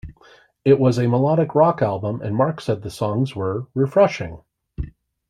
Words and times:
It 0.65 0.79
was 0.79 0.97
a 0.97 1.07
melodic 1.07 1.53
rock 1.53 1.83
album 1.83 2.21
and 2.23 2.35
Marc 2.35 2.59
said 2.59 2.81
the 2.81 2.89
songs 2.89 3.35
were 3.35 3.67
"refreshing". 3.75 4.41